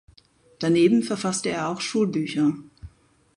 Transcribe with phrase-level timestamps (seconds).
[0.57, 2.53] Daneben verfasste er auch Schulbücher.